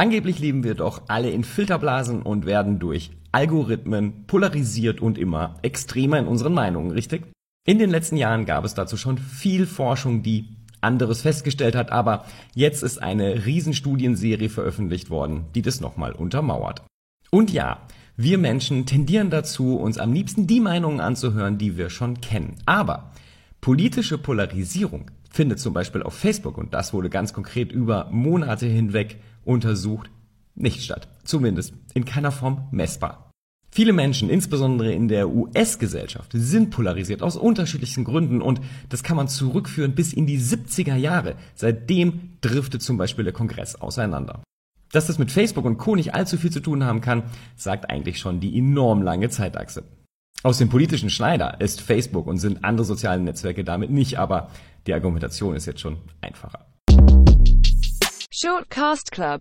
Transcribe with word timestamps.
Angeblich 0.00 0.38
leben 0.38 0.64
wir 0.64 0.74
doch 0.74 1.02
alle 1.08 1.28
in 1.28 1.44
Filterblasen 1.44 2.22
und 2.22 2.46
werden 2.46 2.78
durch 2.78 3.10
Algorithmen 3.32 4.24
polarisiert 4.26 5.02
und 5.02 5.18
immer 5.18 5.56
extremer 5.60 6.18
in 6.18 6.26
unseren 6.26 6.54
Meinungen, 6.54 6.90
richtig? 6.90 7.24
In 7.66 7.78
den 7.78 7.90
letzten 7.90 8.16
Jahren 8.16 8.46
gab 8.46 8.64
es 8.64 8.72
dazu 8.72 8.96
schon 8.96 9.18
viel 9.18 9.66
Forschung, 9.66 10.22
die 10.22 10.56
anderes 10.80 11.20
festgestellt 11.20 11.74
hat, 11.74 11.92
aber 11.92 12.24
jetzt 12.54 12.82
ist 12.82 13.02
eine 13.02 13.44
Riesenstudienserie 13.44 14.48
veröffentlicht 14.48 15.10
worden, 15.10 15.44
die 15.54 15.60
das 15.60 15.82
nochmal 15.82 16.12
untermauert. 16.12 16.80
Und 17.30 17.52
ja, 17.52 17.82
wir 18.16 18.38
Menschen 18.38 18.86
tendieren 18.86 19.28
dazu, 19.28 19.76
uns 19.76 19.98
am 19.98 20.14
liebsten 20.14 20.46
die 20.46 20.60
Meinungen 20.60 21.00
anzuhören, 21.00 21.58
die 21.58 21.76
wir 21.76 21.90
schon 21.90 22.22
kennen. 22.22 22.56
Aber 22.64 23.12
politische 23.60 24.16
Polarisierung 24.16 25.10
findet 25.28 25.60
zum 25.60 25.74
Beispiel 25.74 26.02
auf 26.02 26.14
Facebook, 26.14 26.56
und 26.56 26.72
das 26.72 26.94
wurde 26.94 27.10
ganz 27.10 27.34
konkret 27.34 27.70
über 27.70 28.08
Monate 28.10 28.64
hinweg 28.64 29.18
untersucht, 29.44 30.10
nicht 30.54 30.82
statt. 30.82 31.08
Zumindest 31.24 31.74
in 31.94 32.04
keiner 32.04 32.32
Form 32.32 32.68
messbar. 32.70 33.30
Viele 33.72 33.92
Menschen, 33.92 34.30
insbesondere 34.30 34.92
in 34.92 35.06
der 35.06 35.28
US-Gesellschaft, 35.28 36.32
sind 36.34 36.70
polarisiert 36.70 37.22
aus 37.22 37.36
unterschiedlichsten 37.36 38.02
Gründen 38.02 38.42
und 38.42 38.60
das 38.88 39.04
kann 39.04 39.16
man 39.16 39.28
zurückführen 39.28 39.94
bis 39.94 40.12
in 40.12 40.26
die 40.26 40.40
70er 40.40 40.96
Jahre. 40.96 41.36
Seitdem 41.54 42.36
driftet 42.40 42.82
zum 42.82 42.98
Beispiel 42.98 43.24
der 43.24 43.32
Kongress 43.32 43.76
auseinander. 43.76 44.42
Dass 44.90 45.06
das 45.06 45.18
mit 45.18 45.30
Facebook 45.30 45.64
und 45.64 45.78
Co. 45.78 45.94
nicht 45.94 46.14
allzu 46.14 46.36
viel 46.36 46.50
zu 46.50 46.58
tun 46.58 46.82
haben 46.82 47.00
kann, 47.00 47.22
sagt 47.54 47.88
eigentlich 47.88 48.18
schon 48.18 48.40
die 48.40 48.58
enorm 48.58 49.02
lange 49.02 49.30
Zeitachse. 49.30 49.84
Aus 50.42 50.58
dem 50.58 50.68
politischen 50.68 51.10
Schneider 51.10 51.60
ist 51.60 51.80
Facebook 51.80 52.26
und 52.26 52.38
sind 52.38 52.64
andere 52.64 52.84
soziale 52.84 53.22
Netzwerke 53.22 53.62
damit 53.62 53.90
nicht, 53.90 54.18
aber 54.18 54.50
die 54.86 54.94
Argumentation 54.94 55.54
ist 55.54 55.66
jetzt 55.66 55.80
schon 55.80 55.98
einfacher. 56.22 56.66
Short 58.42 58.70
Cast 58.70 59.12
Club. 59.12 59.38